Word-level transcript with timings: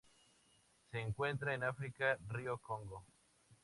Se 0.89 0.99
encuentran 0.99 1.53
en 1.53 1.63
África: 1.63 2.17
Río 2.27 2.57
Congo. 2.57 3.05